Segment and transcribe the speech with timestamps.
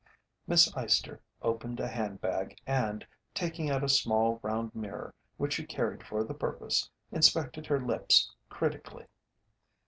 [0.47, 3.05] Miss Eyester opened a handbag and,
[3.35, 8.33] taking out a small, round mirror which she carried for the purpose, inspected her lips
[8.49, 9.05] critically.